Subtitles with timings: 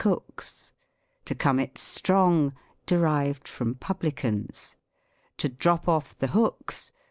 [0.01, 0.73] Cooks.
[1.25, 2.55] To come it strong.
[2.87, 4.75] Publicans.
[5.37, 6.91] To drop off the hooks.